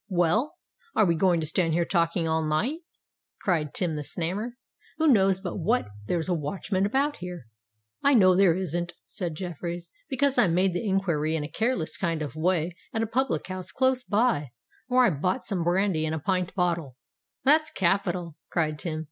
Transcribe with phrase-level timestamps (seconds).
[0.09, 0.55] "Well,
[0.95, 2.79] are we going to stand here talking all night?"
[3.39, 4.53] cried Tim the Snammer.
[4.97, 7.45] "Who knows but what there's a watchman about here?"
[8.01, 12.23] "I know there isn't," said Jeffreys: "because I made the enquiry in a careless kind
[12.23, 14.49] of way at a public house close by,
[14.87, 16.97] where I bought some brandy in a pint bottle."
[17.43, 18.99] "That's capital!" cried Tim.